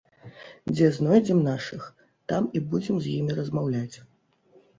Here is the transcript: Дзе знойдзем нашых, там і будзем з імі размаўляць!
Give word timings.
Дзе 0.75 0.87
знойдзем 0.97 1.43
нашых, 1.49 1.83
там 2.33 2.49
і 2.59 2.63
будзем 2.73 2.95
з 3.05 3.15
імі 3.21 3.37
размаўляць! 3.43 3.97